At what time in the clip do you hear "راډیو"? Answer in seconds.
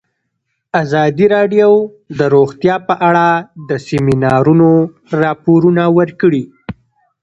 1.35-1.71